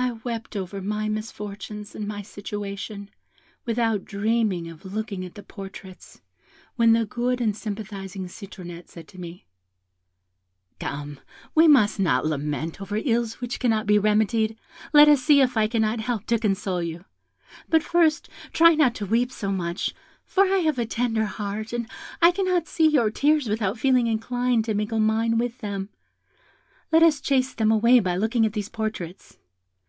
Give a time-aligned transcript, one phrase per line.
[0.00, 3.10] I wept over my misfortunes and my situation,
[3.64, 6.20] without dreaming of looking at the portraits,
[6.76, 9.46] when the good and sympathising Citronette said to me,
[10.80, 11.20] 'Come,
[11.54, 14.56] we must not lament over ills which cannot be remedied.
[14.92, 17.04] Let us see if I cannot help to console you;
[17.68, 19.94] but first, try not to weep so much,
[20.24, 21.86] for I have a tender heart, and
[22.22, 25.90] I cannot see your tears without feeling inclined to mingle mine with them.
[26.92, 29.36] Let us chase them away by looking at these portraits.'